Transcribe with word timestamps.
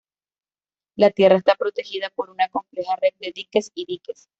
La 0.95 1.11
tierra 1.11 1.35
está 1.37 1.53
protegida 1.53 2.09
por 2.09 2.31
una 2.31 2.49
compleja 2.49 2.95
red 2.95 3.13
de 3.19 3.33
diques 3.35 3.69
y 3.75 3.85
diques. 3.85 4.27